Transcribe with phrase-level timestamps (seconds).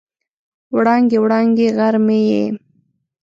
[0.75, 2.43] وړانګې، وړانګې غر مې یې